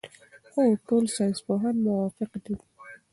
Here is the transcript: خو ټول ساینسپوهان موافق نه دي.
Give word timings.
خو 0.51 0.61
ټول 0.87 1.03
ساینسپوهان 1.15 1.75
موافق 1.87 2.29
نه 2.51 2.55
دي. 2.59 2.65